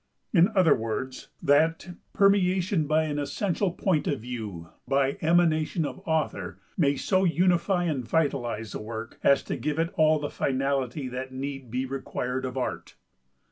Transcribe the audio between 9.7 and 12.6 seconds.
it all the finality that need be required of